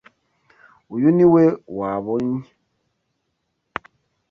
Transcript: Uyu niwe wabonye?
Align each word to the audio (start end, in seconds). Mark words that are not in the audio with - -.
Uyu 0.95 1.09
niwe 1.15 1.43
wabonye? 1.77 2.39